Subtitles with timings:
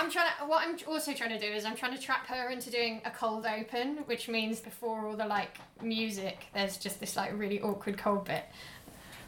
[0.00, 0.46] I'm trying to.
[0.46, 3.10] What I'm also trying to do is I'm trying to trap her into doing a
[3.10, 7.98] cold open, which means before all the like music, there's just this like really awkward
[7.98, 8.46] cold bit.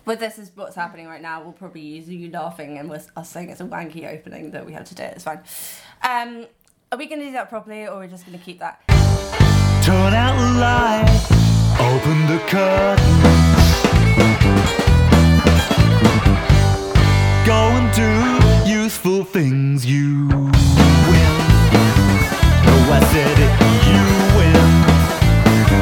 [0.06, 1.42] But this is what's happening right now.
[1.42, 4.72] We'll probably use you laughing and us us saying it's a wanky opening that we
[4.72, 5.02] have to do.
[5.02, 5.40] It's fine.
[6.02, 6.46] Um,
[6.90, 8.82] are we going to do that properly, or are we just going to keep that?
[9.84, 11.04] Turn out the light,
[11.80, 13.42] open the curtains.
[17.46, 20.41] Go and do useful things, you win.
[20.41, 20.41] No,
[22.94, 23.52] I said it,
[23.88, 24.02] you
[24.36, 25.72] win.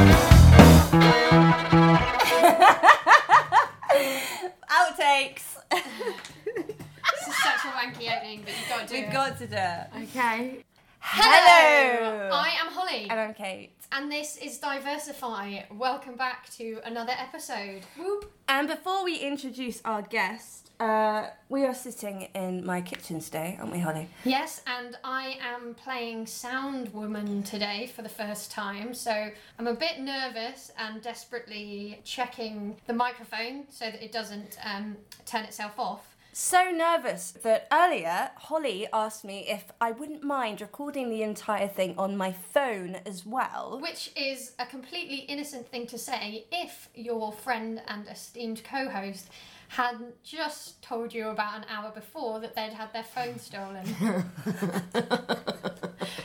[4.69, 5.43] Outtakes.
[5.71, 9.13] This is such a wanky opening, but you've got to do We've it.
[9.13, 9.87] got to do it.
[10.09, 10.63] Okay.
[10.99, 12.29] Hello.
[12.31, 13.71] I am Holly, And I'm Kate.
[13.91, 15.61] and this is Diversify.
[15.71, 17.81] Welcome back to another episode.
[17.97, 18.31] Whoop.
[18.47, 23.71] And before we introduce our guest, uh, we are sitting in my kitchen today, aren't
[23.71, 24.09] we, Holly?
[24.25, 29.75] Yes, and I am playing Sound Woman today for the first time, so I'm a
[29.75, 36.11] bit nervous and desperately checking the microphone so that it doesn't um, turn itself off.
[36.33, 41.93] So nervous that earlier Holly asked me if I wouldn't mind recording the entire thing
[41.97, 43.79] on my phone as well.
[43.81, 49.29] Which is a completely innocent thing to say if your friend and esteemed co host
[49.71, 53.85] hadn't just told you about an hour before that they'd had their phone stolen.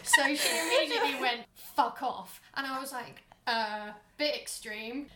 [0.03, 2.41] so she immediately went, fuck off.
[2.55, 5.07] And I was like, uh, bit extreme.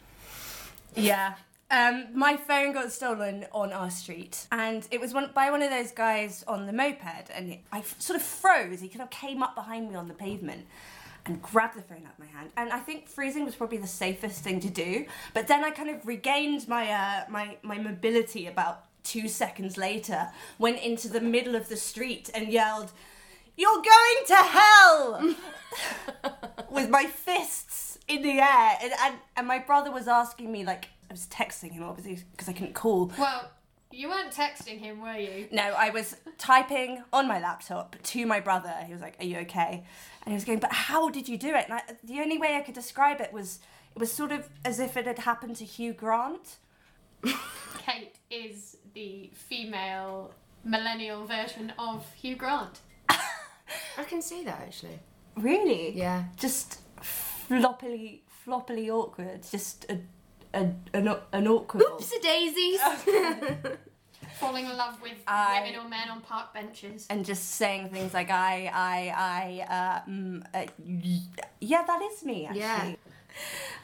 [0.94, 1.34] Yeah.
[1.72, 5.70] Um, my phone got stolen on our street, and it was one, by one of
[5.70, 8.80] those guys on the moped, and I f- sort of froze.
[8.80, 10.66] He kind of came up behind me on the pavement
[11.30, 12.50] and grabbed the phone out of my hand.
[12.56, 15.06] And I think freezing was probably the safest thing to do.
[15.32, 20.28] But then I kind of regained my uh, my my mobility about two seconds later,
[20.58, 22.92] went into the middle of the street and yelled,
[23.56, 25.34] "You're going to hell!"
[26.70, 30.88] with my fists in the air, and, and and my brother was asking me like
[31.08, 33.12] I was texting him obviously because I couldn't call.
[33.16, 33.50] Well,
[33.92, 35.48] you weren't texting him, were you?
[35.50, 38.74] No, I was typing on my laptop to my brother.
[38.86, 39.84] He was like, "Are you okay?"
[40.22, 42.56] And he was going, "But how did you do it?" And I, the only way
[42.56, 43.60] I could describe it was
[43.94, 46.56] it was sort of as if it had happened to Hugh Grant.
[47.78, 50.32] Kate is the female
[50.64, 52.80] millennial version of Hugh Grant.
[53.08, 54.98] I can see that actually.
[55.36, 55.96] Really?
[55.96, 56.24] Yeah.
[56.36, 59.42] Just floppily, floppily awkward.
[59.50, 60.00] Just a,
[60.54, 61.84] a an, an awkward.
[61.84, 62.80] Oopsie daisies.
[64.40, 67.06] Falling in love with I- women or men on park benches.
[67.10, 70.66] and just saying things like I, I, I, uh, mm, uh,
[71.60, 72.60] yeah, that is me actually.
[72.60, 72.94] Yeah.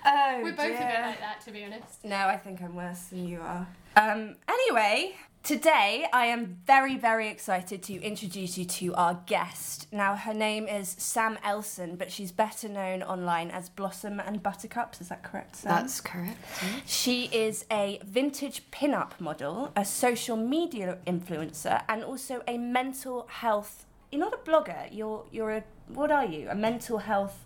[0.05, 2.05] Oh, We're both a bit like that, to be honest.
[2.05, 3.67] No, I think I'm worse than you are.
[3.97, 5.15] Um, anyway,
[5.47, 9.87] today I am very, very excited to introduce you to our guest.
[9.93, 15.01] Now, her name is Sam Elson, but she's better known online as Blossom and Buttercups.
[15.01, 15.71] Is that correct, Sam?
[15.71, 16.39] That's correct.
[16.85, 23.87] She is a vintage pin-up model, a social media influencer, and also a mental health.
[24.11, 24.89] You're not a blogger.
[24.91, 26.49] You're you're a what are you?
[26.49, 27.46] A mental health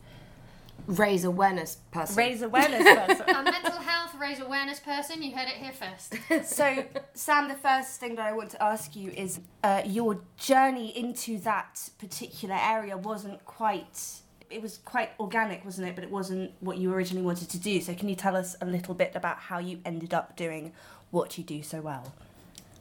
[0.86, 2.16] Raise awareness person.
[2.16, 3.28] raise awareness person.
[3.36, 6.14] A mental health raise awareness person, you heard it here first.
[6.54, 10.96] so, Sam, the first thing that I want to ask you is uh, your journey
[10.96, 14.20] into that particular area wasn't quite.
[14.50, 15.94] It was quite organic, wasn't it?
[15.94, 17.80] But it wasn't what you originally wanted to do.
[17.80, 20.72] So, can you tell us a little bit about how you ended up doing
[21.10, 22.12] what you do so well?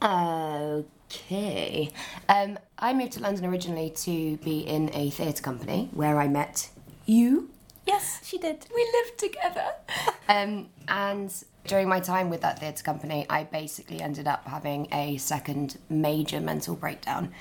[0.01, 1.91] Okay.
[2.27, 6.69] Um, I moved to London originally to be in a theatre company where I met
[7.05, 7.49] you.
[7.89, 8.67] Yes, she did.
[8.75, 9.66] We lived together.
[10.29, 11.33] um, and
[11.66, 16.39] during my time with that theatre company, I basically ended up having a second major
[16.39, 17.33] mental breakdown.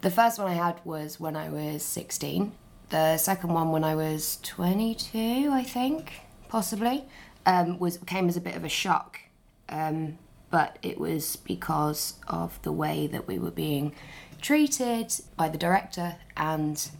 [0.00, 2.50] The first one I had was when I was 16.
[2.88, 7.04] The second one when I was 22, I think, possibly,
[7.46, 9.20] um, was came as a bit of a shock.
[9.68, 10.18] Um,
[10.50, 13.94] but it was because of the way that we were being
[14.42, 16.90] treated by the director and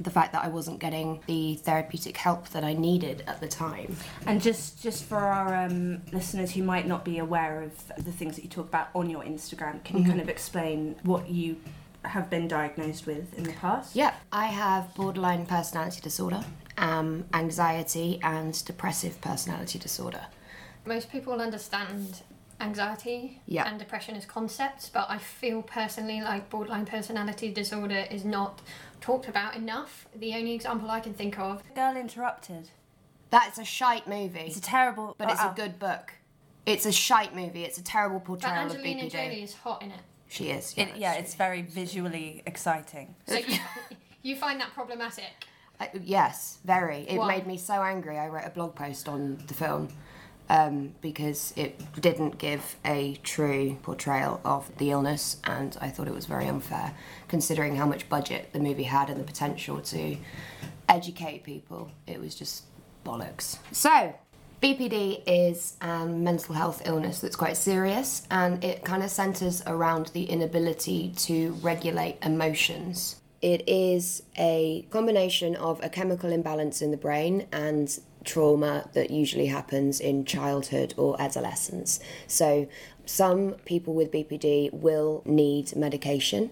[0.00, 3.96] the fact that I wasn't getting the therapeutic help that I needed at the time.
[4.26, 7.72] And just just for our um, listeners who might not be aware of
[8.04, 11.28] the things that you talk about on your Instagram, can you kind of explain what
[11.28, 11.56] you
[12.04, 13.94] have been diagnosed with in the past?
[13.94, 16.42] Yeah, I have borderline personality disorder,
[16.78, 20.22] um, anxiety, and depressive personality disorder.
[20.86, 22.22] Most people understand
[22.58, 23.66] anxiety Yeah.
[23.68, 28.60] and depression as concepts, but I feel personally like borderline personality disorder is not
[29.00, 30.06] talked about enough.
[30.14, 32.70] The only example I can think of Girl Interrupted.
[33.30, 36.14] That's a shite movie, It's a terrible, but it's a good book.
[36.66, 37.62] It's a shite movie.
[37.62, 39.10] It's a terrible but portrayal of Angelina BPD.
[39.10, 40.00] Jolie is hot in it.
[40.28, 40.74] She is.
[40.76, 43.14] It, yeah, it's very visually exciting.
[43.26, 43.58] So you,
[44.22, 45.30] you find that problematic?
[45.80, 47.08] Uh, yes, very.
[47.08, 47.28] It Why?
[47.36, 48.18] made me so angry.
[48.18, 49.88] I wrote a blog post on the film
[50.50, 56.14] um, because it didn't give a true portrayal of the illness, and I thought it
[56.14, 56.92] was very unfair,
[57.28, 60.16] considering how much budget the movie had and the potential to
[60.88, 61.92] educate people.
[62.06, 62.64] It was just
[63.06, 63.58] bollocks.
[63.72, 64.14] So.
[64.60, 70.08] BPD is a mental health illness that's quite serious and it kind of centres around
[70.08, 73.16] the inability to regulate emotions.
[73.40, 79.46] It is a combination of a chemical imbalance in the brain and trauma that usually
[79.46, 82.00] happens in childhood or adolescence.
[82.26, 82.68] So,
[83.06, 86.50] some people with BPD will need medication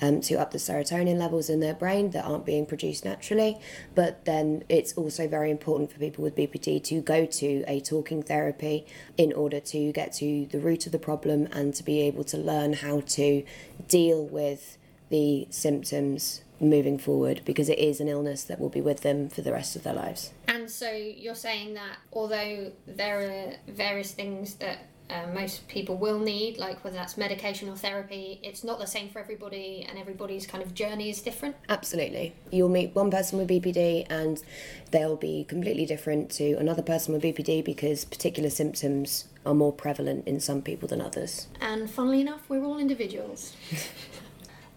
[0.00, 3.58] um, to up the serotonin levels in their brain that aren't being produced naturally.
[3.94, 8.22] But then it's also very important for people with BPD to go to a talking
[8.22, 8.86] therapy
[9.16, 12.36] in order to get to the root of the problem and to be able to
[12.36, 13.44] learn how to
[13.86, 14.78] deal with
[15.10, 19.42] the symptoms moving forward because it is an illness that will be with them for
[19.42, 20.32] the rest of their lives.
[20.46, 24.78] And so you're saying that although there are various things that
[25.10, 29.08] uh, most people will need, like whether that's medication or therapy, it's not the same
[29.08, 31.56] for everybody, and everybody's kind of journey is different.
[31.68, 32.34] Absolutely.
[32.50, 34.42] You'll meet one person with BPD and
[34.90, 40.28] they'll be completely different to another person with BPD because particular symptoms are more prevalent
[40.28, 41.46] in some people than others.
[41.60, 43.56] And funnily enough, we're all individuals.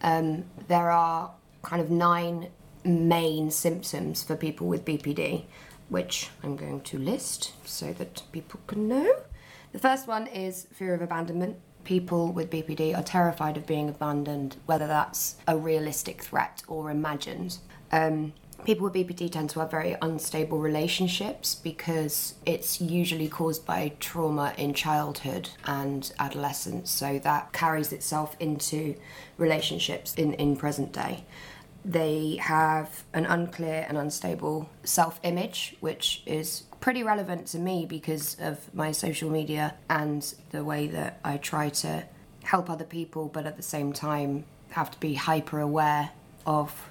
[0.03, 1.31] Um, there are
[1.61, 2.49] kind of nine
[2.83, 5.45] main symptoms for people with BPD,
[5.89, 9.13] which I'm going to list so that people can know.
[9.71, 11.57] The first one is fear of abandonment.
[11.83, 17.57] People with BPD are terrified of being abandoned, whether that's a realistic threat or imagined.
[17.91, 18.33] Um,
[18.65, 24.53] people with BPD tend to have very unstable relationships because it's usually caused by trauma
[24.57, 28.95] in childhood and adolescence, so that carries itself into
[29.37, 31.23] relationships in, in present day.
[31.83, 38.37] They have an unclear and unstable self image, which is pretty relevant to me because
[38.39, 42.03] of my social media and the way that I try to
[42.43, 46.11] help other people, but at the same time have to be hyper aware
[46.45, 46.90] of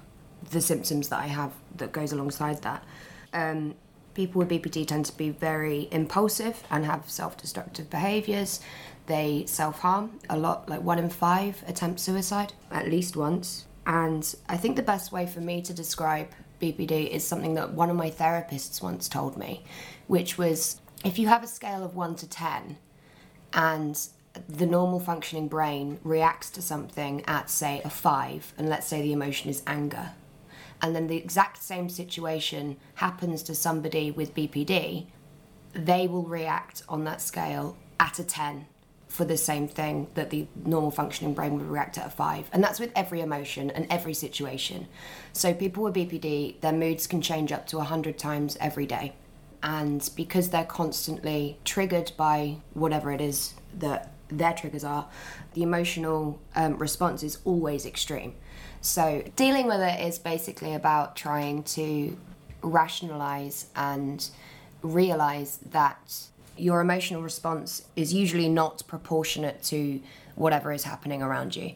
[0.50, 2.84] the symptoms that I have that goes alongside that.
[3.32, 3.74] Um,
[4.14, 8.60] people with BPD tend to be very impulsive and have self destructive behaviours.
[9.06, 13.66] They self harm a lot, like one in five attempt suicide at least once.
[13.86, 16.28] And I think the best way for me to describe
[16.60, 19.64] BPD is something that one of my therapists once told me,
[20.06, 22.76] which was if you have a scale of 1 to 10
[23.54, 24.08] and
[24.48, 29.12] the normal functioning brain reacts to something at, say, a 5, and let's say the
[29.12, 30.12] emotion is anger,
[30.82, 35.06] and then the exact same situation happens to somebody with BPD,
[35.72, 38.66] they will react on that scale at a 10
[39.08, 42.62] for the same thing that the normal functioning brain would react at a 5 and
[42.62, 44.86] that's with every emotion and every situation.
[45.32, 49.14] So people with bpd their moods can change up to 100 times every day.
[49.62, 55.08] And because they're constantly triggered by whatever it is that their triggers are
[55.54, 58.34] the emotional um, response is always extreme
[58.80, 62.16] so dealing with it is basically about trying to
[62.62, 64.28] rationalize and
[64.82, 66.24] realize that
[66.56, 70.00] your emotional response is usually not proportionate to
[70.34, 71.72] whatever is happening around you.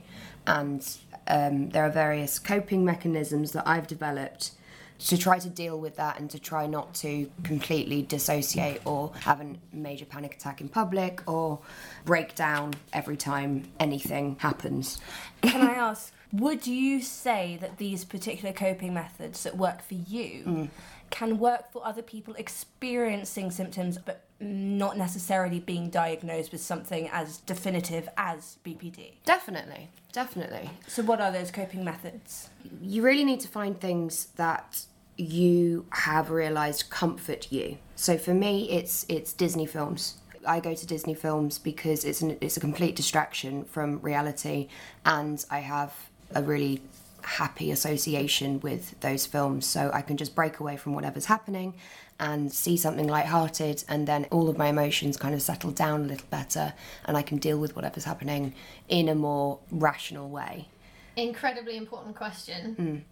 [0.47, 0.87] And
[1.27, 4.53] um, there are various coping mechanisms that I've developed
[4.99, 9.41] to try to deal with that and to try not to completely dissociate or have
[9.41, 11.59] a major panic attack in public or
[12.05, 15.01] break down every time anything happens.
[15.43, 20.43] Can I ask, would you say that these particular coping methods that work for you
[20.47, 20.69] mm.
[21.11, 27.39] can work for other people experiencing symptoms but not necessarily being diagnosed with something as
[27.39, 29.13] definitive as BPD?
[29.25, 30.71] Definitely, definitely.
[30.87, 32.49] So, what are those coping methods?
[32.81, 37.79] you really need to find things that you have realized comfort you.
[37.95, 40.19] So for me, it's it's Disney films.
[40.47, 44.69] I go to Disney films because it's an, it's a complete distraction from reality,
[45.05, 45.95] and I have
[46.35, 46.83] a really
[47.23, 49.67] happy association with those films.
[49.67, 51.75] So I can just break away from whatever's happening
[52.21, 56.07] and see something light-hearted, and then all of my emotions kind of settle down a
[56.07, 56.73] little better,
[57.05, 58.55] and I can deal with whatever's happening
[58.89, 60.69] in a more rational way.
[61.17, 63.05] Incredibly important question.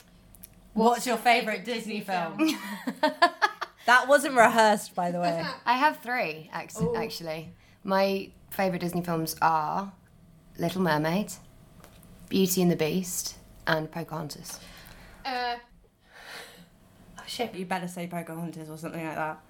[0.75, 2.38] What's, your favourite Disney film?
[3.87, 5.44] that wasn't rehearsed, by the way.
[5.66, 7.52] I have three, act- actually.
[7.85, 9.92] My favourite Disney films are
[10.59, 11.32] Little Mermaid,
[12.28, 14.61] Beauty and the Beast, and Pocahontas.
[15.25, 15.56] Uh,
[17.33, 17.55] shit.
[17.55, 19.41] You better say Pocahontas or something like that.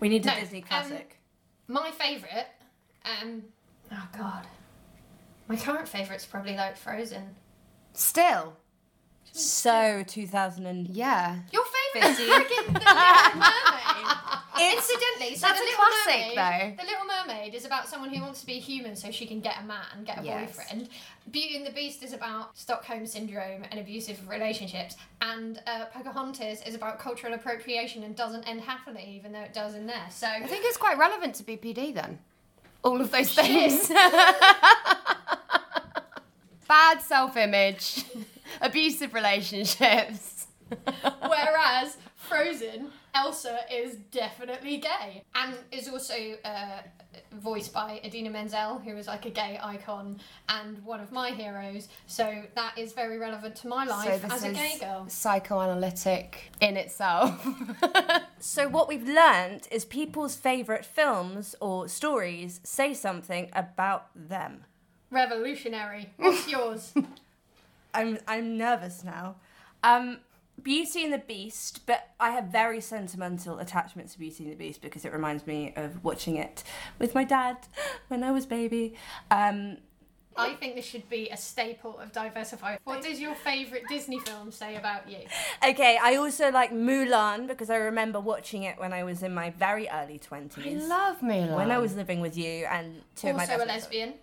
[0.00, 1.18] We need a No, Disney um, classic.
[1.68, 2.46] My favourite,
[3.04, 3.42] um,
[3.90, 4.46] oh god,
[5.48, 7.36] My current favourite's probably like Frozen.
[7.94, 8.56] Still,
[9.32, 11.38] So 2000 and yeah.
[11.52, 14.31] Your favourite is freaking The Little Mermaid.
[14.60, 18.20] Incidentally, so That's the a Little classic, Mermaid, The Little Mermaid is about someone who
[18.20, 20.56] wants to be human so she can get a man, and get a Yes.
[20.56, 20.88] boyfriend.
[21.30, 26.74] Beauty and the Beast is about Stockholm syndrome and abusive relationships, and uh, Pocahontas is
[26.74, 30.06] about cultural appropriation and doesn't end happily, even though it does in there.
[30.10, 32.18] So I think it's quite relevant to BPD then.
[32.84, 33.88] All of those things.
[36.68, 38.04] Bad self image,
[38.60, 40.46] abusive relationships.
[41.26, 46.14] Whereas Frozen, Elsa is definitely gay and is also
[46.44, 46.78] uh,
[47.32, 51.88] voiced by Idina Menzel, who is like a gay icon and one of my heroes.
[52.06, 55.04] So that is very relevant to my life as a gay girl.
[55.08, 57.46] psychoanalytic in itself.
[58.44, 64.64] So what we've learned is people's favourite films or stories say something about them.
[65.12, 66.10] Revolutionary.
[66.16, 66.92] What's yours?
[67.94, 69.36] I'm I'm nervous now.
[69.84, 70.18] Um,
[70.60, 74.80] Beauty and the Beast, but I have very sentimental attachments to Beauty and the Beast
[74.80, 76.62] because it reminds me of watching it
[76.98, 77.56] with my dad
[78.08, 78.94] when I was baby.
[79.30, 79.78] Um,
[80.36, 82.76] I think this should be a staple of Diversify.
[82.84, 85.18] What does your favourite Disney film say about you?
[85.66, 89.50] okay, I also like Mulan because I remember watching it when I was in my
[89.50, 90.66] very early 20s.
[90.66, 91.56] I love Mulan.
[91.56, 94.14] When I was living with you and two of my Also a lesbian.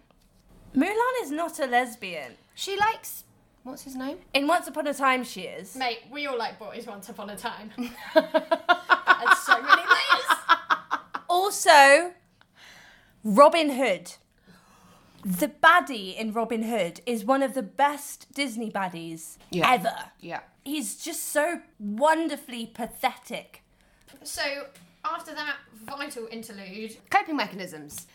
[0.75, 2.33] Mulan is not a lesbian.
[2.55, 3.23] She likes.
[3.63, 4.17] What's his name?
[4.33, 5.75] In Once Upon a Time, she is.
[5.75, 7.71] Mate, we all like boys once upon a time.
[7.77, 10.37] and so many layers.
[11.29, 12.13] Also,
[13.23, 14.13] Robin Hood.
[15.25, 19.69] The baddie in Robin Hood is one of the best Disney baddies Yeah.
[19.73, 19.93] ever.
[20.21, 20.39] Yeah.
[20.63, 23.61] He's just so wonderfully pathetic.
[24.23, 24.67] So
[25.03, 28.07] after that vital interlude, Coping mechanisms.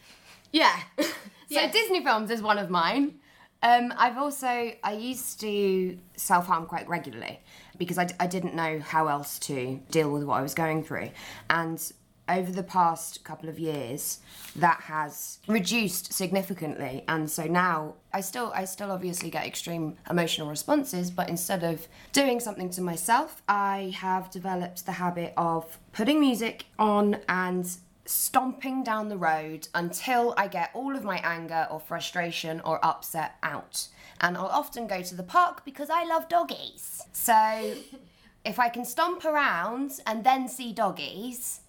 [0.51, 0.75] Yeah.
[0.99, 1.07] so
[1.51, 1.71] Yeah.
[1.71, 3.17] Disney films is one of mine.
[3.65, 7.41] Um, I've also I used to self harm quite regularly
[7.79, 10.85] because I, d- I didn't know how else to deal with what I was going
[10.85, 11.11] through,
[11.49, 11.93] and
[12.29, 14.21] over the past couple of years
[14.57, 17.05] that has reduced significantly.
[17.09, 21.87] And so now I still I still obviously get extreme emotional responses but instead of
[22.13, 27.69] doing something to myself I have developed the habit of putting music on and
[28.07, 33.37] stomping down the road until I get all of my anger or frustration or upset
[33.43, 33.89] out.
[34.21, 37.03] And I'll often go to the park because I love doggies.
[37.13, 37.75] So
[38.45, 41.61] if I can stomp around and then see doggies,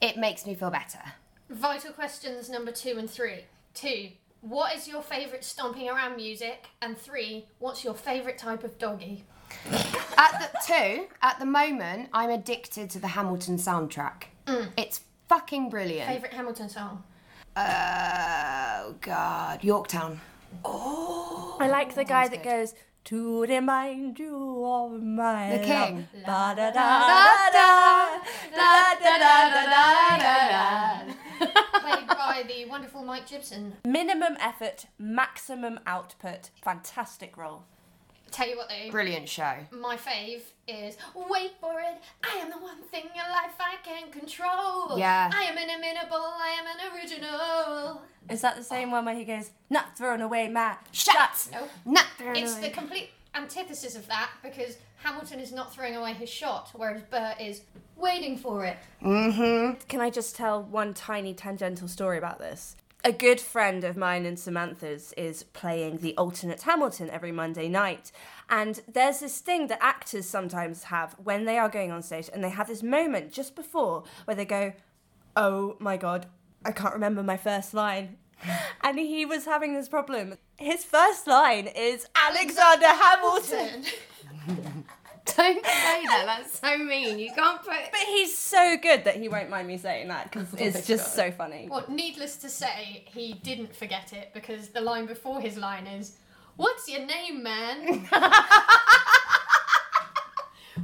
[0.00, 1.00] it makes me feel better.
[1.48, 3.44] vital questions number two and three.
[3.74, 4.08] Two,
[4.40, 6.66] what is your favourite stomping around music?
[6.80, 9.24] And three, what's your favourite type of doggy?
[10.18, 14.24] At the two, at the moment, I'm addicted to the Hamilton soundtrack.
[14.46, 14.70] Mm.
[14.76, 15.00] It's
[15.32, 16.08] fucking brilliant.
[16.08, 17.02] Favourite Hamilton song?
[17.56, 20.20] Oh god, Yorktown.
[20.64, 22.74] Oh, I like the guy that goes
[23.04, 26.08] to remind you of my The King.
[26.14, 27.18] love." Ba da da da
[27.56, 27.70] da
[28.58, 29.34] da da da
[29.72, 31.80] da da da.
[31.80, 33.72] Played by the wonderful Mike Jibson.
[33.86, 36.50] Minimum effort, maximum output.
[36.62, 37.62] Fantastic role.
[38.32, 39.52] Tell you what though, Brilliant show.
[39.70, 44.10] my fave is Wait for it, I am the one thing in life I can
[44.10, 44.98] control.
[44.98, 45.30] Yeah.
[45.32, 48.02] I am inimitable, I am an original.
[48.30, 50.86] Is that the same one where he goes, not thrown away, Matt?
[50.92, 51.48] Shut!
[51.52, 51.68] No.
[51.84, 52.68] Not thrown It's away.
[52.68, 57.34] the complete antithesis of that because Hamilton is not throwing away his shot, whereas Burr
[57.40, 57.62] is
[57.96, 58.76] waiting for it.
[59.02, 59.80] Mm-hmm.
[59.88, 62.76] Can I just tell one tiny tangential story about this?
[63.04, 68.12] A good friend of mine and Samantha's is playing the alternate Hamilton every Monday night.
[68.48, 72.44] And there's this thing that actors sometimes have when they are going on stage and
[72.44, 74.72] they have this moment just before where they go,
[75.36, 76.26] Oh my god,
[76.64, 78.18] I can't remember my first line.
[78.84, 80.36] And he was having this problem.
[80.56, 83.84] His first line is Alexander Hamilton.
[85.36, 86.24] Don't say that.
[86.26, 87.18] That's so mean.
[87.18, 87.72] You can't put.
[87.90, 91.16] But he's so good that he won't mind me saying that because oh it's just
[91.16, 91.24] God.
[91.26, 91.68] so funny.
[91.70, 96.16] Well, needless to say, he didn't forget it because the line before his line is,
[96.56, 97.86] What's your name, man?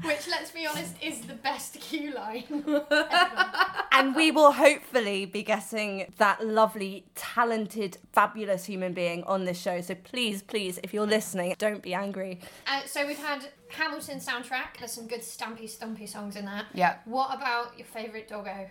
[0.03, 2.65] Which, let's be honest, is the best cue line.
[2.67, 3.88] ever.
[3.99, 9.81] And we will hopefully be getting that lovely, talented, fabulous human being on this show.
[9.81, 12.41] So please, please, if you're listening, don't be angry.
[12.67, 14.79] Uh, so we've had Hamilton soundtrack.
[14.79, 16.67] There's some good stampy, stumpy songs in that.
[16.75, 16.97] Yeah.
[17.05, 18.71] What about your favourite doggo?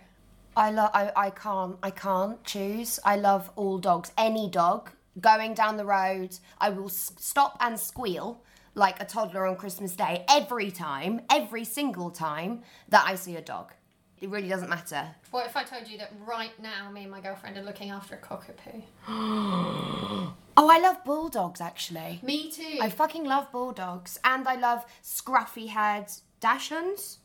[0.56, 0.90] I love.
[0.92, 1.76] I, I can't.
[1.82, 2.98] I can't choose.
[3.04, 4.12] I love all dogs.
[4.18, 8.42] Any dog going down the road, I will s- stop and squeal
[8.74, 13.42] like a toddler on Christmas Day every time, every single time that I see a
[13.42, 13.72] dog.
[14.20, 15.06] It really doesn't matter.
[15.30, 18.16] What if I told you that right now me and my girlfriend are looking after
[18.16, 18.82] a cockapoo?
[20.60, 22.18] Oh, I love bulldogs actually.
[22.20, 22.78] Me too.
[22.82, 24.18] I fucking love bulldogs.
[24.24, 26.08] And I love scruffy haired
[26.42, 27.18] dachshunds.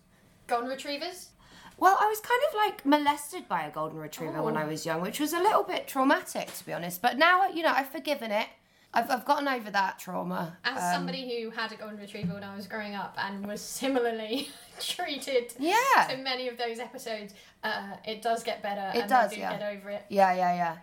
[0.45, 1.29] Golden retrievers?
[1.79, 4.59] Well, I was kind of like molested by a golden retriever when oh.
[4.59, 7.01] I was young, which was a little bit traumatic to be honest.
[7.01, 8.47] But now, you know, I've forgiven it.
[8.93, 10.57] I've, I've gotten over that trauma.
[10.63, 13.62] As Um, somebody who had a golden retriever when I was growing up and was
[13.62, 16.12] similarly treated Yeah.
[16.12, 17.33] in many of those episodes,
[17.63, 18.91] uh, it does get better.
[18.95, 19.57] It and does, I do yeah.
[19.57, 20.05] get over it.
[20.09, 20.77] Yeah, yeah, yeah.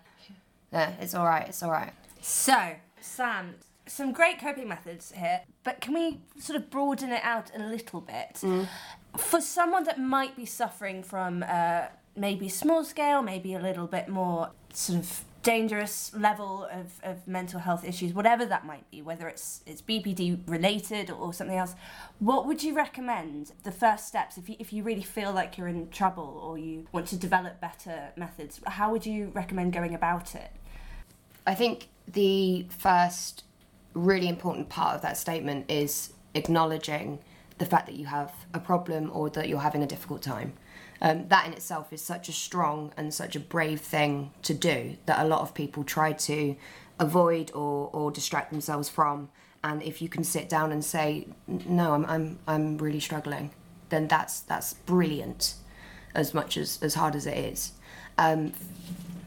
[0.72, 1.48] Yeah, it's all right.
[1.48, 1.92] It's all right.
[2.20, 3.54] So, Sam,
[3.86, 8.00] some great coping methods here, but can we sort of broaden it out a little
[8.00, 8.40] bit?
[9.16, 11.86] For someone that might be suffering from uh,
[12.16, 17.60] maybe small scale, maybe a little bit more sort of dangerous level of, of mental
[17.60, 21.74] health issues, whatever that might be, whether it's it's BPD related or something else,
[22.18, 25.68] what would you recommend the first steps if you, if you really feel like you're
[25.68, 28.60] in trouble or you want to develop better methods?
[28.66, 30.50] How would you recommend going about it?
[31.46, 33.44] I think the first
[33.94, 37.18] really important part of that statement is acknowledging
[37.58, 40.52] the fact that you have a problem or that you're having a difficult time.
[41.02, 44.98] Um, that in itself is such a strong and such a brave thing to do
[45.06, 46.56] that a lot of people try to
[46.98, 49.30] avoid or, or distract themselves from.
[49.64, 53.50] And if you can sit down and say, "No, I'm I'm I'm really struggling,"
[53.88, 55.54] then that's that's brilliant,
[56.14, 57.72] as much as as hard as it is.
[58.16, 58.52] Um,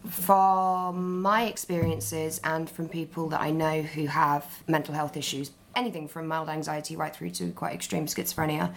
[0.10, 6.08] from my experiences and from people that I know who have mental health issues, anything
[6.08, 8.74] from mild anxiety right through to quite extreme schizophrenia,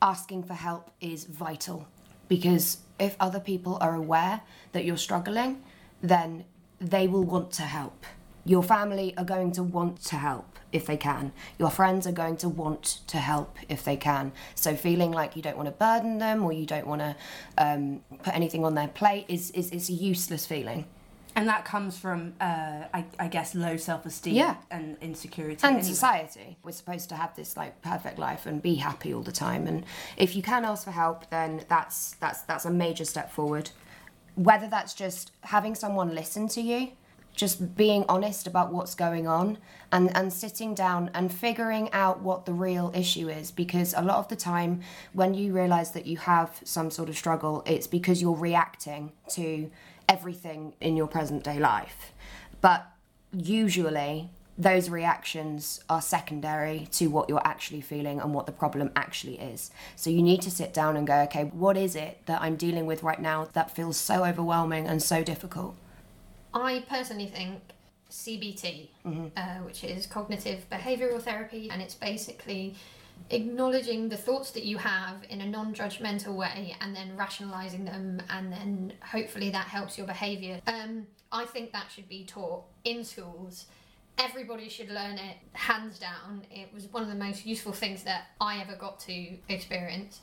[0.00, 1.86] asking for help is vital
[2.28, 5.62] because if other people are aware that you're struggling,
[6.02, 6.44] then
[6.80, 8.04] they will want to help.
[8.44, 11.32] Your family are going to want to help if they can.
[11.58, 14.32] Your friends are going to want to help if they can.
[14.54, 17.16] So feeling like you don't want to burden them or you don't want to
[17.56, 20.84] um, put anything on their plate is, is, is a useless feeling.
[21.36, 24.56] And that comes from, uh, I, I guess, low self esteem Yeah.
[24.70, 25.60] and insecurity.
[25.64, 25.82] and anyway.
[25.88, 29.66] society we're supposed to have this like perfect life and be happy all the time
[29.66, 29.84] and
[30.16, 33.70] if you can ask for help then that's that's that's a major step forward
[34.36, 36.90] whether that's just having someone listen to you
[37.34, 39.58] just being honest about what's going on
[39.92, 44.16] and and sitting down and figuring out what the real issue is because a lot
[44.18, 44.80] of the time
[45.12, 49.70] when you realize that you have some sort of struggle it's because you're reacting to
[50.08, 52.12] everything in your present day life
[52.60, 52.86] but
[53.32, 59.38] usually those reactions are secondary to what you're actually feeling and what the problem actually
[59.38, 59.70] is.
[59.96, 62.86] So you need to sit down and go, okay, what is it that I'm dealing
[62.86, 65.74] with right now that feels so overwhelming and so difficult?
[66.52, 67.60] I personally think
[68.10, 68.88] CBT,
[69.36, 72.76] uh, which is cognitive behavioral therapy, and it's basically
[73.30, 78.22] acknowledging the thoughts that you have in a non judgmental way and then rationalizing them,
[78.30, 80.60] and then hopefully that helps your behavior.
[80.66, 83.66] Um, I think that should be taught in schools.
[84.16, 86.42] Everybody should learn it, hands down.
[86.50, 90.20] It was one of the most useful things that I ever got to experience.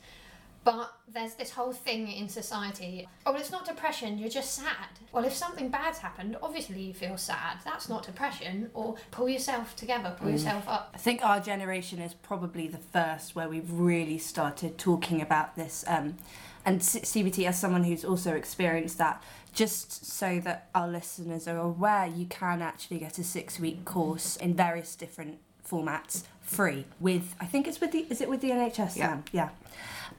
[0.64, 3.08] But there's this whole thing in society.
[3.26, 4.88] Oh, well, it's not depression, you're just sad.
[5.12, 7.58] Well, if something bad's happened, obviously you feel sad.
[7.66, 8.70] That's not depression.
[8.74, 10.92] Or pull yourself together, pull yourself up.
[10.94, 15.84] I think our generation is probably the first where we've really started talking about this.
[15.88, 16.18] Um,
[16.64, 21.58] and C- CBT, as someone who's also experienced that, just so that our listeners are
[21.58, 27.36] aware, you can actually get a six week course in various different formats free with,
[27.40, 28.78] I think it's with the, is it with the NHS?
[28.96, 29.08] Yeah.
[29.08, 29.24] Sam?
[29.32, 29.50] Yeah.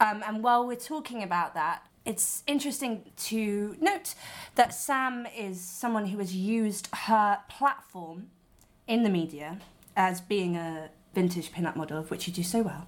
[0.00, 4.14] Um, and while we're talking about that, it's interesting to note
[4.56, 8.30] that Sam is someone who has used her platform
[8.88, 9.58] in the media
[9.96, 12.86] as being a vintage pin-up model, of which you do so well,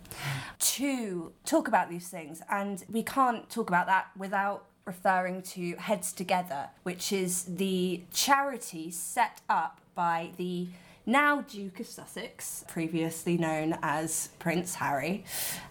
[0.58, 2.42] to talk about these things.
[2.50, 8.90] And we can't talk about that without referring to Heads Together, which is the charity
[8.90, 10.68] set up by the
[11.06, 15.24] now Duke of Sussex, previously known as Prince Harry.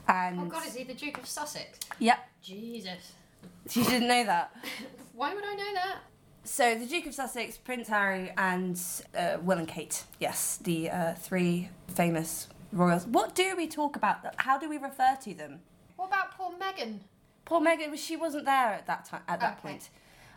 [0.08, 1.80] And Oh, God, is he the Duke of Sussex?
[2.00, 3.14] yep, Jesus.
[3.72, 4.56] you didn't know that.
[5.14, 5.98] Why would I know that?
[6.46, 8.80] So the Duke of Sussex, Prince Harry, and
[9.18, 10.04] uh, Will and Kate.
[10.20, 13.06] Yes, the uh, three famous royals.
[13.08, 14.18] What do we talk about?
[14.38, 15.62] How do we refer to them?
[15.96, 17.00] What about poor Meghan?
[17.46, 19.22] Poor Meghan, she wasn't there at that time.
[19.28, 19.70] At that Okay.
[19.70, 19.90] point.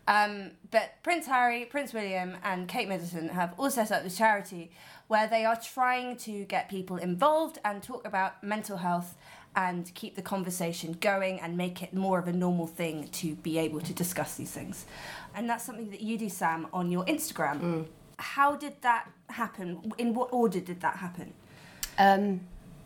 [0.09, 4.71] Um, but Prince Harry, Prince William, and Kate Middleton have all set up this charity
[5.09, 9.17] where they are trying to get people involved and talk about mental health
[9.55, 13.59] and keep the conversation going and make it more of a normal thing to be
[13.59, 14.85] able to discuss these things.
[15.35, 17.87] And that's something that you do, Sam, on your Instagram.
[18.19, 19.93] How did that happen?
[19.99, 21.33] In what order did that happen?
[21.99, 22.41] Um,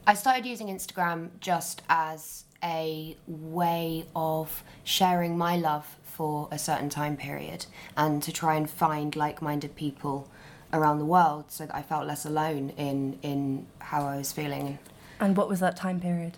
[0.07, 6.91] I started using Instagram just as a way of sharing my love for a certain
[6.91, 7.65] time period
[7.97, 10.29] and to try and find like-minded people
[10.71, 14.79] around the world so that I felt less alone in in how I was feeling
[15.19, 16.37] And what was that time period?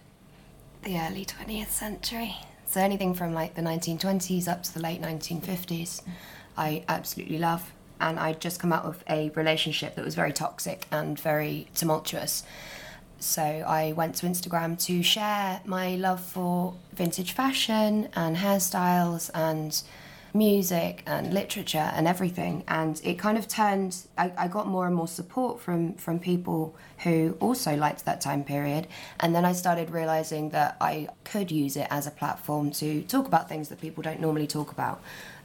[0.84, 2.36] the early 20th century.
[2.64, 6.02] So anything from like the 1920s up to the late 1950s,
[6.56, 7.72] I absolutely love.
[8.00, 12.44] And I'd just come out of a relationship that was very toxic and very tumultuous.
[13.22, 19.80] So I went to Instagram to share my love for vintage fashion and hairstyles and
[20.34, 22.64] music and literature and everything.
[22.66, 26.74] And it kind of turned I, I got more and more support from from people
[27.04, 28.88] who also liked that time period.
[29.20, 33.28] And then I started realizing that I could use it as a platform to talk
[33.28, 35.00] about things that people don't normally talk about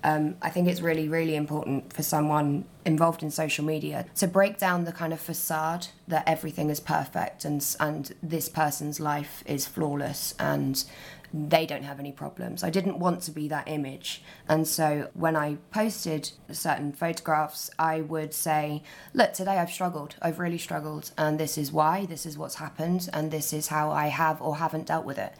[0.07, 4.57] um, I think it's really, really important for someone involved in social media to break
[4.57, 9.65] down the kind of facade that everything is perfect and and this person's life is
[9.65, 10.85] flawless and
[11.33, 12.63] they don't have any problems.
[12.63, 14.23] I didn't want to be that image.
[14.47, 20.15] And so when I posted certain photographs, I would say, look, today I've struggled.
[20.21, 21.11] I've really struggled.
[21.17, 24.55] And this is why, this is what's happened, and this is how I have or
[24.55, 25.33] haven't dealt with it.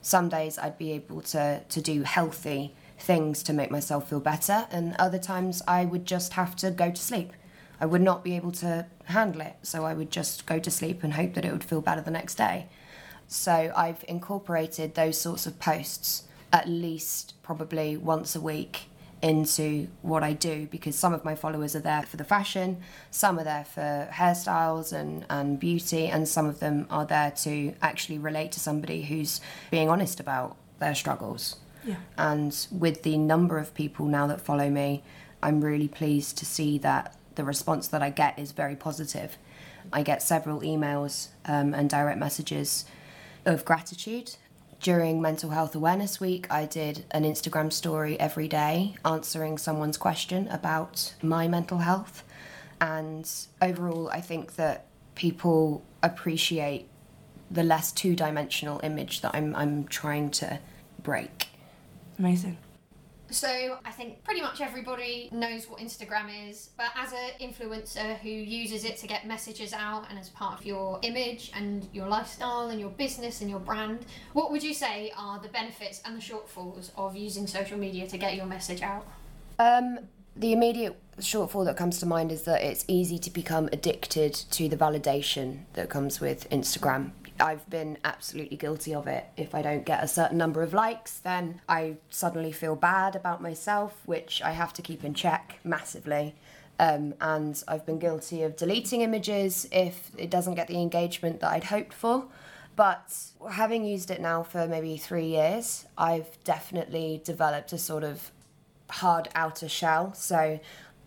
[0.00, 4.66] Some days I'd be able to, to do healthy things to make myself feel better,
[4.70, 7.32] and other times I would just have to go to sleep.
[7.80, 11.04] I would not be able to handle it, so I would just go to sleep
[11.04, 12.66] and hope that it would feel better the next day.
[13.28, 18.88] So I've incorporated those sorts of posts at least probably once a week
[19.22, 23.38] into what I do because some of my followers are there for the fashion, some
[23.38, 28.18] are there for hairstyles and, and beauty, and some of them are there to actually
[28.18, 29.40] relate to somebody who's
[29.70, 31.56] being honest about their struggles.
[31.84, 31.96] Yeah.
[32.16, 35.02] And with the number of people now that follow me,
[35.42, 39.36] I'm really pleased to see that the response that I get is very positive.
[39.92, 42.84] I get several emails um, and direct messages
[43.44, 44.36] of gratitude.
[44.80, 50.48] During Mental Health Awareness Week, I did an Instagram story every day answering someone's question
[50.48, 52.22] about my mental health.
[52.80, 53.30] And
[53.62, 56.88] overall, I think that people appreciate
[57.50, 60.58] the less two dimensional image that I'm, I'm trying to
[61.02, 61.48] break.
[62.18, 62.56] Amazing.
[63.30, 68.28] So I think pretty much everybody knows what Instagram is, but as an influencer who
[68.28, 72.68] uses it to get messages out and as part of your image and your lifestyle
[72.68, 76.20] and your business and your brand, what would you say are the benefits and the
[76.20, 79.06] shortfalls of using social media to get your message out?
[79.58, 80.00] Um,
[80.36, 84.68] the immediate shortfall that comes to mind is that it's easy to become addicted to
[84.68, 87.12] the validation that comes with Instagram.
[87.40, 89.26] I've been absolutely guilty of it.
[89.36, 93.42] If I don't get a certain number of likes, then I suddenly feel bad about
[93.42, 96.34] myself, which I have to keep in check massively.
[96.78, 101.50] Um, and I've been guilty of deleting images if it doesn't get the engagement that
[101.50, 102.26] I'd hoped for.
[102.76, 103.14] But
[103.50, 108.32] having used it now for maybe three years, I've definitely developed a sort of
[108.90, 110.12] hard outer shell.
[110.14, 110.58] So,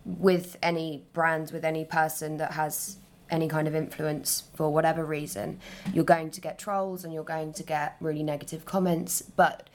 [0.04, 2.96] with any brand, with any person that has
[3.30, 5.60] any kind of influence for whatever reason,
[5.92, 9.22] you're going to get trolls and you're going to get really negative comments.
[9.22, 9.68] But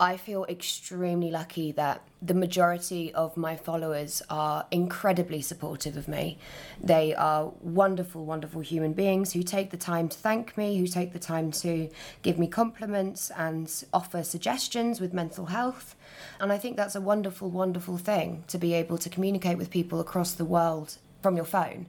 [0.00, 6.38] I feel extremely lucky that the majority of my followers are incredibly supportive of me.
[6.80, 11.12] They are wonderful, wonderful human beings who take the time to thank me, who take
[11.12, 11.90] the time to
[12.22, 15.96] give me compliments and offer suggestions with mental health.
[16.38, 19.98] And I think that's a wonderful, wonderful thing to be able to communicate with people
[19.98, 21.86] across the world from your phone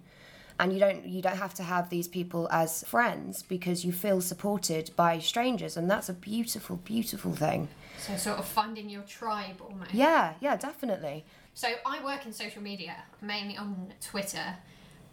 [0.60, 4.20] and you don't you don't have to have these people as friends because you feel
[4.22, 7.68] supported by strangers and that's a beautiful beautiful thing
[7.98, 9.94] So sort of finding your tribe almost.
[9.94, 14.48] yeah yeah definitely So I work in social media, mainly on Twitter,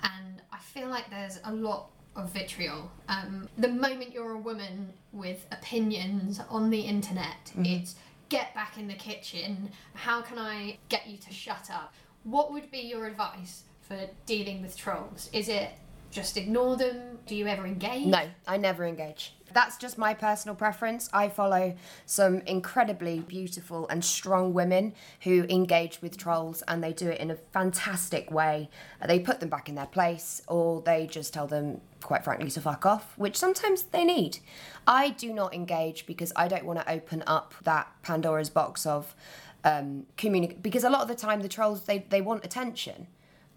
[0.02, 1.82] and I feel like there's a lot
[2.14, 2.90] of vitriol.
[3.08, 7.94] Um, the moment you're a woman with opinions on the internet, it's
[8.28, 9.70] get back in the kitchen.
[9.94, 11.92] How can I get you to shut up?
[12.24, 15.30] What would be your advice for dealing with trolls?
[15.32, 15.70] Is it
[16.10, 17.18] just ignore them?
[17.26, 18.06] Do you ever engage?
[18.06, 24.04] no i never engage that's just my personal preference i follow some incredibly beautiful and
[24.04, 28.70] strong women who engage with trolls and they do it in a fantastic way
[29.08, 32.60] they put them back in their place or they just tell them quite frankly to
[32.60, 34.38] fuck off which sometimes they need
[34.86, 39.16] i do not engage because i don't want to open up that pandora's box of
[39.64, 43.08] um, communi- because a lot of the time the trolls they, they want attention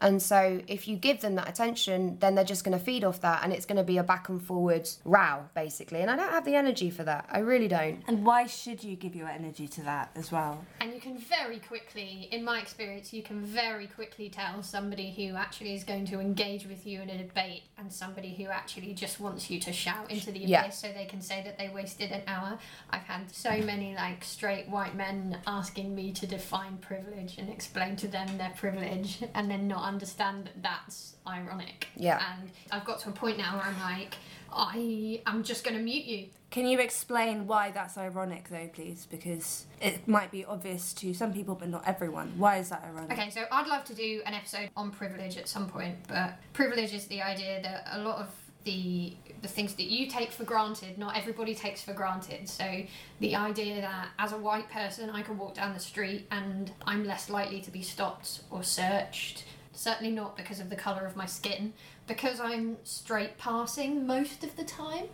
[0.02, 3.22] And so if you give them that attention, then they're just going to feed off
[3.22, 6.02] that and it's going to be a back and forward row, basically.
[6.02, 7.26] And I don't have the energy for that.
[7.32, 8.02] I really don't.
[8.08, 10.64] And why should you give your energy to that as well?
[10.80, 15.36] And you can very quickly, in my experience, you can very quickly tell somebody who
[15.36, 19.20] actually is going to engage with you in a debate and somebody who actually just
[19.20, 20.70] wants you to shout into the abyss Yeah.
[20.70, 22.58] so they can say that they wasted an hour.
[22.90, 27.96] I've had so many like straight white men asking me to define privilege and explain
[27.98, 31.88] to them their privilege and then not understand that that's ironic.
[31.96, 32.22] Yeah.
[32.40, 34.16] And I've got to a point now where I'm like,
[34.52, 36.28] I am just going to mute you.
[36.50, 39.06] Can you explain why that's ironic, though, please?
[39.10, 42.34] Because it might be obvious to some people, but not everyone.
[42.38, 43.12] Why is that ironic?
[43.12, 46.94] Okay, so I'd love to do an episode on privilege at some point, but privilege
[46.94, 48.30] is the idea that a lot of
[48.64, 52.50] the the things that you take for granted, not everybody takes for granted.
[52.50, 52.84] So
[53.20, 57.06] the idea that as a white person I can walk down the street and I'm
[57.06, 59.46] less likely to be stopped or searched,
[59.80, 61.74] certainly not because of the colour of my skin,
[62.06, 65.06] because I'm straight passing most of the time.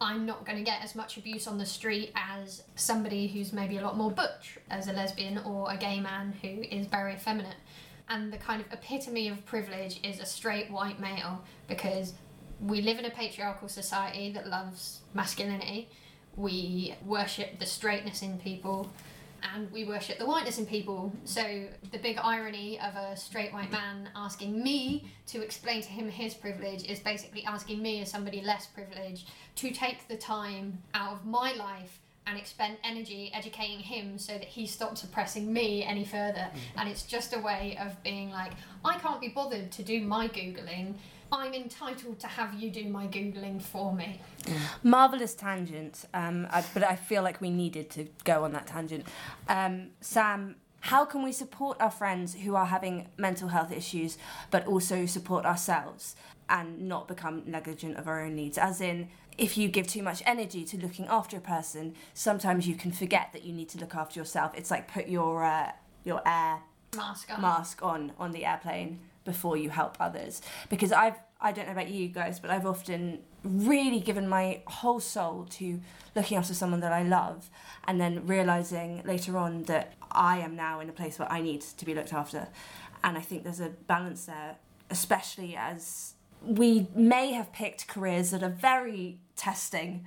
[0.00, 3.78] I'm not going to get as much abuse on the street as somebody who's maybe
[3.78, 7.56] a lot more butch, as a lesbian or a gay man who is very effeminate.
[8.08, 12.14] And the kind of epitome of privilege is a straight white male because
[12.60, 15.88] we live in a patriarchal society that loves masculinity.
[16.36, 18.90] We worship the straightness in people
[19.54, 21.12] and we worship the whiteness in people.
[21.24, 26.08] So the big irony of a straight white man asking me to explain to him
[26.08, 31.12] his privilege is basically asking me as somebody less privileged to take the time out
[31.12, 36.04] of my life and expend energy educating him so that he stops oppressing me any
[36.04, 36.48] further.
[36.52, 36.58] Mm.
[36.76, 38.52] And it's just a way of being like,
[38.84, 40.94] I can't be bothered to do my Googling.
[41.30, 44.20] I'm entitled to have you do my Googling for me.
[44.82, 49.06] Marvelous tangent, um, I, but I feel like we needed to go on that tangent.
[49.48, 54.16] Um, Sam, how can we support our friends who are having mental health issues,
[54.50, 56.16] but also support ourselves
[56.48, 58.56] and not become negligent of our own needs?
[58.56, 62.74] As in, if you give too much energy to looking after a person, sometimes you
[62.74, 64.52] can forget that you need to look after yourself.
[64.56, 65.72] It's like put your uh,
[66.04, 66.60] your air
[66.96, 67.42] Mask on.
[67.42, 70.42] mask on on the airplane before you help others.
[70.68, 74.98] Because i've i don't know about you guys but i've often really given my whole
[74.98, 75.80] soul to
[76.16, 77.48] looking after someone that i love
[77.86, 81.60] and then realizing later on that i am now in a place where i need
[81.60, 82.48] to be looked after.
[83.04, 84.56] And i think there's a balance there
[84.90, 90.06] especially as we may have picked careers that are very testing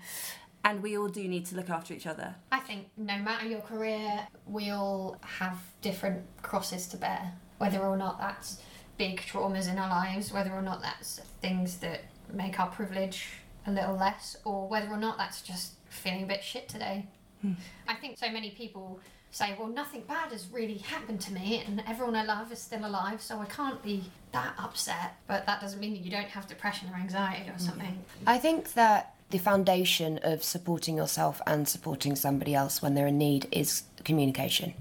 [0.64, 2.36] and we all do need to look after each other.
[2.52, 7.98] I think no matter your career, we all have different crosses to bear, whether or
[7.98, 8.62] not that's
[9.02, 13.30] big traumas in our lives, whether or not that's things that make our privilege
[13.66, 17.08] a little less, or whether or not that's just feeling a bit shit today.
[17.42, 17.54] Hmm.
[17.88, 19.00] I think so many people
[19.32, 22.86] say, well, nothing bad has really happened to me, and everyone I love is still
[22.86, 25.16] alive, so I can't be that upset.
[25.26, 27.70] But that doesn't mean that you don't have depression or anxiety or hmm.
[27.70, 28.06] something.
[28.28, 33.18] I think that the foundation of supporting yourself and supporting somebody else when they're in
[33.18, 34.76] need is communication.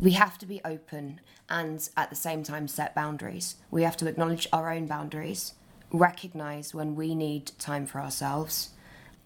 [0.00, 3.56] We have to be open and at the same time set boundaries.
[3.70, 5.54] We have to acknowledge our own boundaries,
[5.92, 8.70] recognize when we need time for ourselves,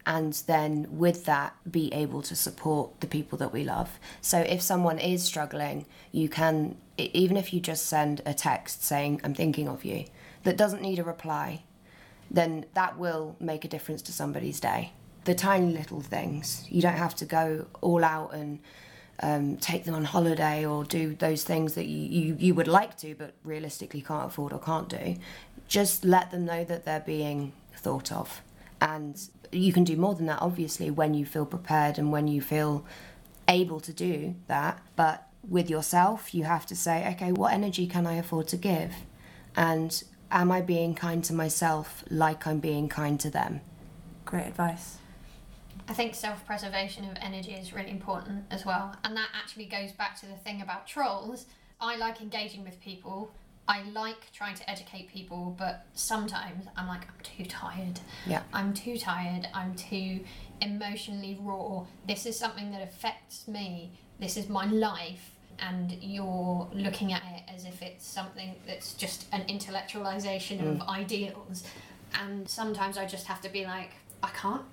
[0.06, 3.98] and then with that be able to support the people that we love.
[4.20, 9.20] So if someone is struggling, you can even if you just send a text saying
[9.24, 10.04] I'm thinking of you
[10.44, 11.62] that doesn't need a reply,
[12.30, 14.92] then that will make a difference to somebody's day.
[15.24, 16.66] The tiny little things.
[16.68, 18.58] You don't have to go all out and
[19.20, 22.96] um, take them on holiday or do those things that you, you, you would like
[22.98, 25.16] to but realistically can't afford or can't do.
[25.68, 28.42] Just let them know that they're being thought of.
[28.80, 29.20] And
[29.52, 32.84] you can do more than that, obviously, when you feel prepared and when you feel
[33.48, 34.82] able to do that.
[34.96, 38.94] But with yourself, you have to say, okay, what energy can I afford to give?
[39.56, 43.60] And am I being kind to myself like I'm being kind to them?
[44.24, 44.98] great advice
[45.88, 48.94] I think self preservation of energy is really important as well.
[49.04, 51.46] And that actually goes back to the thing about trolls.
[51.80, 53.32] I like engaging with people.
[53.66, 58.00] I like trying to educate people, but sometimes I'm like, I'm too tired.
[58.26, 58.42] Yeah.
[58.52, 59.48] I'm too tired.
[59.54, 60.20] I'm too
[60.60, 61.84] emotionally raw.
[62.06, 63.92] This is something that affects me.
[64.20, 65.30] This is my life.
[65.60, 70.88] And you're looking at it as if it's something that's just an intellectualization of mm.
[70.88, 71.64] ideals.
[72.20, 73.92] And sometimes I just have to be like,
[74.22, 74.64] I can't.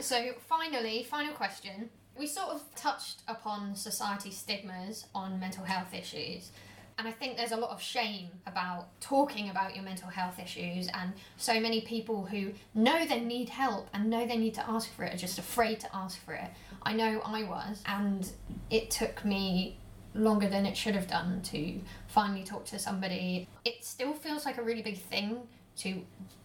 [0.00, 1.90] So, finally, final question.
[2.16, 6.50] We sort of touched upon society stigmas on mental health issues.
[6.98, 10.88] And I think there's a lot of shame about talking about your mental health issues,
[10.88, 14.92] and so many people who know they need help and know they need to ask
[14.92, 16.50] for it are just afraid to ask for it.
[16.82, 18.28] I know I was, and
[18.70, 19.78] it took me
[20.14, 23.48] longer than it should have done to finally talk to somebody.
[23.64, 25.42] It still feels like a really big thing
[25.78, 26.02] to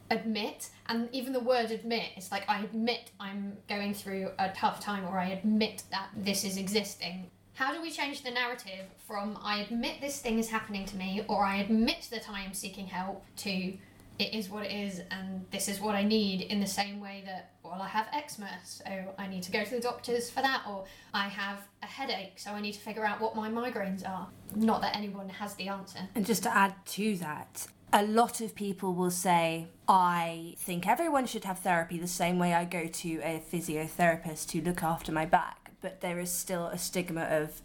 [0.09, 4.79] admit, and even the word admit, it's like I admit I'm going through a tough
[4.79, 7.29] time, or I admit that this is existing.
[7.55, 11.23] How do we change the narrative from I admit this thing is happening to me,
[11.27, 13.73] or I admit that I am seeking help, to
[14.19, 17.23] it is what it is and this is what I need in the same way
[17.25, 18.85] that, well, I have eczema, so
[19.17, 22.51] I need to go to the doctors for that, or I have a headache, so
[22.51, 24.27] I need to figure out what my migraines are.
[24.55, 25.99] Not that anyone has the answer.
[26.13, 31.27] And just to add to that, a lot of people will say, I think everyone
[31.27, 35.27] should have therapy the same way I go to a physiotherapist to look after my
[35.27, 35.71] back.
[35.79, 37.61] But there is still a stigma of,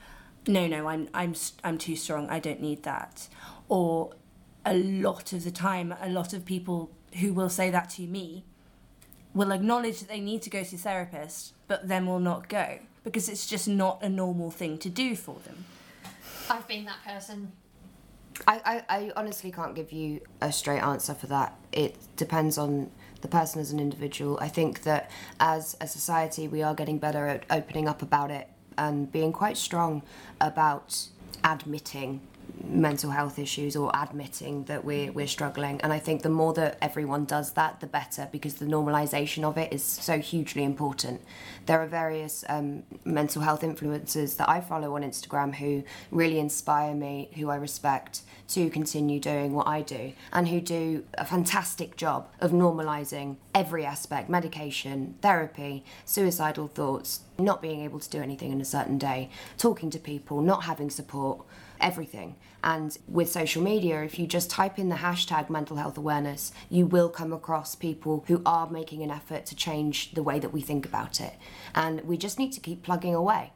[0.46, 3.28] no, no, I'm, I'm, I'm too strong, I don't need that.
[3.70, 4.12] Or
[4.66, 8.44] a lot of the time, a lot of people who will say that to me
[9.32, 12.80] will acknowledge that they need to go to a therapist, but then will not go
[13.02, 15.64] because it's just not a normal thing to do for them.
[16.50, 17.52] I've been that person.
[18.46, 21.58] I, I, I honestly can't give you a straight answer for that.
[21.72, 24.38] It depends on the person as an individual.
[24.40, 28.48] I think that as a society, we are getting better at opening up about it
[28.76, 30.02] and being quite strong
[30.40, 31.08] about
[31.42, 32.20] admitting
[32.64, 35.80] mental health issues or admitting that we're, we're struggling.
[35.80, 39.56] And I think the more that everyone does that, the better because the normalization of
[39.56, 41.20] it is so hugely important.
[41.66, 46.94] There are various um, mental health influencers that I follow on Instagram who really inspire
[46.94, 51.96] me, who I respect to continue doing what I do, and who do a fantastic
[51.96, 58.50] job of normalizing every aspect medication, therapy, suicidal thoughts, not being able to do anything
[58.52, 61.44] in a certain day, talking to people, not having support
[61.80, 62.36] everything.
[62.62, 66.86] And with social media, if you just type in the hashtag mental health awareness, you
[66.86, 70.60] will come across people who are making an effort to change the way that we
[70.60, 71.34] think about it.
[71.74, 73.52] And we just need to keep plugging away.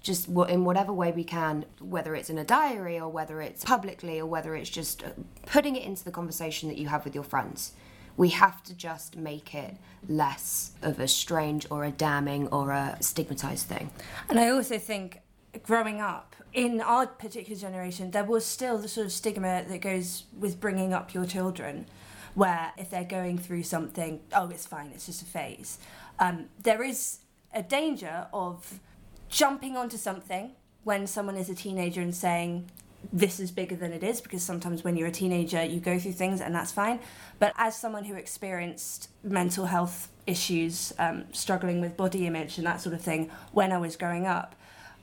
[0.00, 4.20] Just in whatever way we can, whether it's in a diary or whether it's publicly
[4.20, 5.08] or whether it's just uh,
[5.46, 7.72] putting it into the conversation that you have with your friends.
[8.16, 9.76] We have to just make it
[10.08, 13.90] less of a strange or a damning or a stigmatized thing.
[14.28, 15.20] And I also think
[15.62, 20.24] growing up in our particular generation, there was still the sort of stigma that goes
[20.38, 21.86] with bringing up your children,
[22.34, 25.78] where if they're going through something, oh, it's fine, it's just a phase.
[26.18, 27.18] Um, there is
[27.54, 28.80] a danger of
[29.28, 30.52] jumping onto something
[30.84, 32.70] when someone is a teenager and saying,
[33.12, 36.12] this is bigger than it is because sometimes when you're a teenager you go through
[36.12, 36.98] things and that's fine
[37.38, 42.80] but as someone who experienced mental health issues um, struggling with body image and that
[42.80, 44.56] sort of thing when i was growing up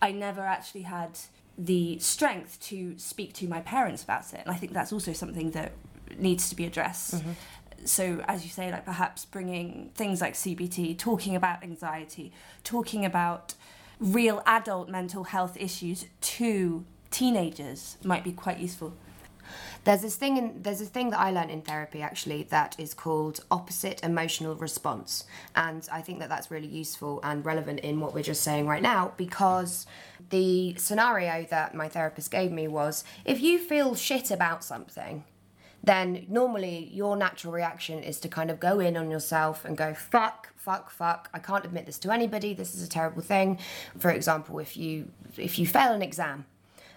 [0.06, 1.18] I never actually had
[1.58, 4.42] the strength to speak to my parents about it.
[4.46, 5.72] And I think that's also something that
[6.18, 7.16] needs to be addressed.
[7.16, 7.32] Mm-hmm.
[7.86, 12.32] So, as you say, like perhaps bringing things like CBT, talking about anxiety,
[12.64, 13.56] talking about
[14.00, 18.96] real adult mental health issues to teenagers might be quite useful.
[19.84, 22.94] There's this thing in there's a thing that I learned in therapy actually that is
[22.94, 28.14] called opposite emotional response, and I think that that's really useful and relevant in what
[28.14, 29.86] we're just saying right now because
[30.30, 35.24] the scenario that my therapist gave me was if you feel shit about something,
[35.84, 39.94] then normally your natural reaction is to kind of go in on yourself and go
[39.94, 41.30] fuck fuck fuck.
[41.34, 42.56] I can't admit this to anybody.
[42.56, 43.60] This is a terrible thing.
[44.00, 46.46] For example if you if you fail an exam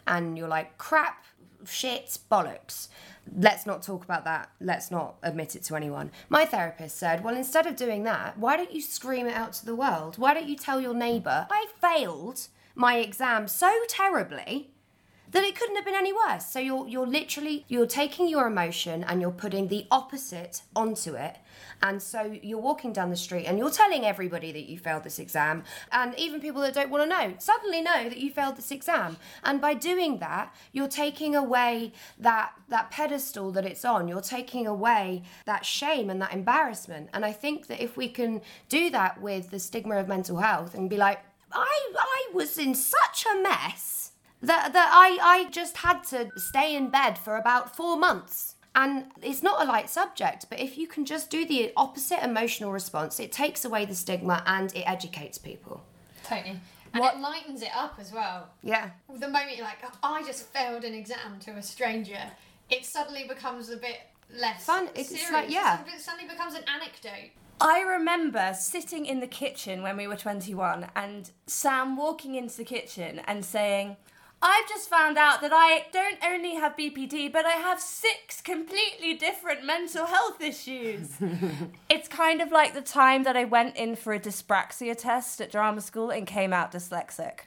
[0.07, 1.25] and you're like crap
[1.65, 2.89] shit, bollocks.
[3.37, 4.51] Let's not talk about that.
[4.61, 6.11] Let's not admit it to anyone.
[6.29, 9.67] My therapist said, Well, instead of doing that, why don't you scream it out to
[9.67, 10.19] the world?
[10.19, 14.71] Why don't you tell your neighbour, I failed my exam so terribly
[15.31, 16.47] that it couldn't have been any worse.
[16.47, 21.37] So you're you're literally you're taking your emotion and you're putting the opposite onto it.
[21.83, 25.19] And so you're walking down the street and you're telling everybody that you failed this
[25.19, 28.71] exam, and even people that don't want to know suddenly know that you failed this
[28.71, 29.17] exam.
[29.45, 34.09] And by doing that, you're taking away that that pedestal that it's on.
[34.09, 37.11] You're taking away that shame and that embarrassment.
[37.13, 40.75] And I think that if we can do that with the stigma of mental health
[40.75, 41.21] and be like,
[41.53, 43.98] I I was in such a mess
[44.43, 48.55] that that I I just had to stay in bed for about 4 months.
[48.75, 52.71] And it's not a light subject, but if you can just do the opposite emotional
[52.71, 55.83] response, it takes away the stigma and it educates people.
[56.23, 56.61] Totally.
[56.93, 57.15] And what?
[57.15, 58.49] it lightens it up as well.
[58.63, 58.91] Yeah.
[59.09, 62.21] The moment you're like, oh, I just failed an exam to a stranger,
[62.71, 63.99] it suddenly becomes a bit
[64.33, 64.91] less fun.
[64.95, 65.33] It's serious.
[65.33, 67.31] like yeah, it suddenly becomes an anecdote.
[67.61, 72.65] I remember sitting in the kitchen when we were 21 and Sam walking into the
[72.65, 73.97] kitchen and saying,
[74.41, 79.15] I've just found out that I don't only have BPD, but I have six completely
[79.15, 81.11] different mental health issues.
[81.89, 85.51] it's kind of like the time that I went in for a dyspraxia test at
[85.51, 87.41] drama school and came out dyslexic.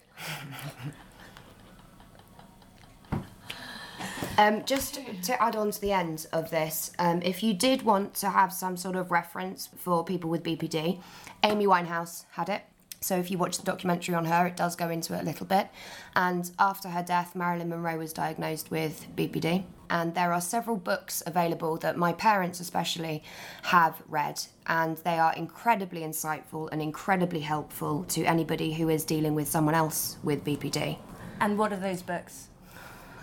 [4.37, 8.15] Um, just to add on to the end of this, um, if you did want
[8.15, 11.01] to have some sort of reference for people with BPD,
[11.43, 12.63] Amy Winehouse had it.
[13.03, 15.47] So if you watch the documentary on her, it does go into it a little
[15.47, 15.69] bit.
[16.15, 19.63] And after her death, Marilyn Monroe was diagnosed with BPD.
[19.89, 23.23] And there are several books available that my parents, especially,
[23.63, 24.43] have read.
[24.67, 29.73] And they are incredibly insightful and incredibly helpful to anybody who is dealing with someone
[29.73, 30.99] else with BPD.
[31.39, 32.49] And what are those books?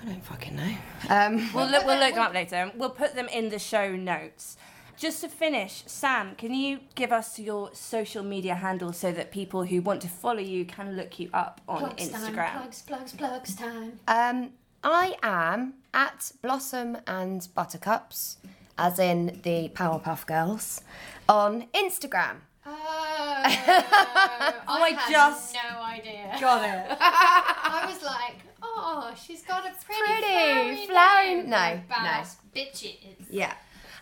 [0.02, 0.74] I don't fucking know.
[1.08, 2.72] Um, We'll look, we'll look them up later.
[2.74, 4.56] We'll put them in the show notes.
[4.98, 9.62] Just to finish, Sam, can you give us your social media handle so that people
[9.64, 12.52] who want to follow you can look you up on Plugs time, Instagram?
[12.52, 13.92] plugs, plugs, plugs time.
[14.08, 14.50] Um,
[14.82, 18.38] I am at Blossom and Buttercups,
[18.76, 20.80] as in the Powerpuff Girls,
[21.28, 22.38] on Instagram.
[22.66, 22.70] Oh,
[23.44, 26.36] I, I had just- no idea.
[26.40, 26.96] Got it.
[27.00, 31.50] I was like, oh, she's got a pretty, Pretty, flowery flowery- name.
[31.50, 33.26] no, Boss bitches.
[33.30, 33.54] Yeah.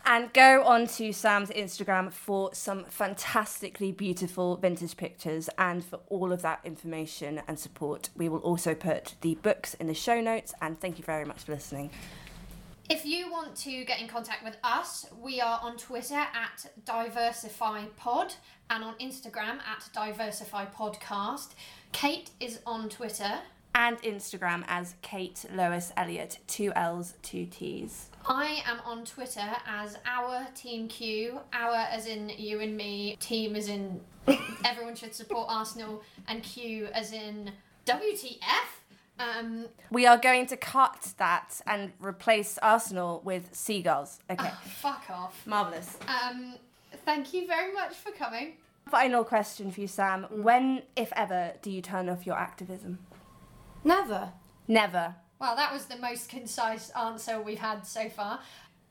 [0.08, 6.32] And go on to Sam's Instagram for some fantastically beautiful vintage pictures and for all
[6.32, 8.10] of that information and support.
[8.16, 10.54] We will also put the books in the show notes.
[10.62, 11.90] And thank you very much for listening.
[12.88, 18.36] If you want to get in contact with us, we are on Twitter at DiversifyPod
[18.70, 21.54] and on Instagram at DiversifyPodcast.
[21.90, 23.40] Kate is on Twitter.
[23.74, 28.08] And Instagram as Kate Lois Elliott, two L's, two T's.
[28.28, 33.54] I am on Twitter as our Team Q, our as in you and me, team
[33.54, 34.00] as in
[34.64, 37.52] everyone should support Arsenal, and Q as in
[37.86, 38.40] WTF.
[39.18, 44.18] Um, We are going to cut that and replace Arsenal with seagulls.
[44.28, 45.46] Okay, fuck off.
[45.46, 45.96] marvellous.
[46.08, 46.56] Um,
[47.04, 48.54] thank you very much for coming.
[48.90, 50.26] Final question for you, Sam.
[50.30, 52.98] When, if ever, do you turn off your activism?
[53.84, 54.32] Never.
[54.68, 55.14] Never.
[55.38, 58.40] Well, that was the most concise answer we've had so far.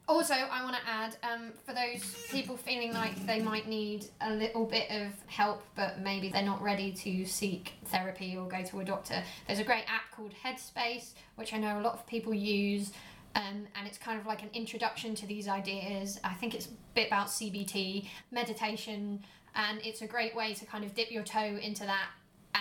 [0.08, 4.32] Also, I want to add um, for those people feeling like they might need a
[4.32, 8.82] little bit of help, but maybe they're not ready to seek therapy or go to
[8.82, 12.36] a doctor, there's a great app called Headspace, which I know a lot of people
[12.36, 12.92] use.
[13.36, 16.20] Um, and it's kind of like an introduction to these ideas.
[16.24, 19.24] I think it's a bit about CBT, meditation,
[19.56, 22.10] and it's a great way to kind of dip your toe into that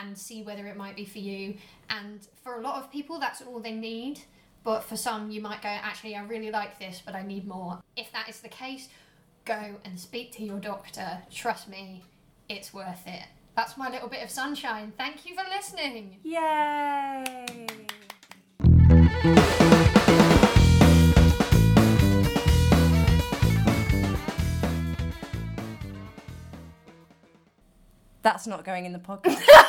[0.02, 1.54] and see whether it might be for you.
[1.90, 4.20] And for a lot of people, that's all they need.
[4.62, 7.80] But for some, you might go, actually, I really like this, but I need more.
[7.96, 8.88] If that is the case,
[9.44, 11.18] go and speak to your doctor.
[11.30, 12.02] Trust me,
[12.48, 13.24] it's worth it.
[13.56, 14.92] That's my little bit of sunshine.
[14.96, 16.16] Thank you for listening.
[16.24, 17.66] Yay!
[28.22, 29.42] That's not going in the podcast.